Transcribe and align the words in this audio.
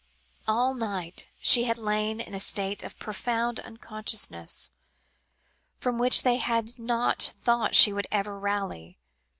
All 0.47 0.73
night 0.73 1.29
she 1.39 1.65
had 1.65 1.77
lain 1.77 2.19
in 2.19 2.33
a 2.33 2.39
state 2.39 2.81
of 2.81 2.97
profound 2.97 3.59
unconsciousness, 3.59 4.71
from 5.79 5.99
which 5.99 6.23
they 6.23 6.37
had 6.37 6.79
not 6.79 7.21
thought 7.37 7.75
she 7.75 7.93
would 7.93 8.07
ever 8.11 8.39
rally. 8.39 8.97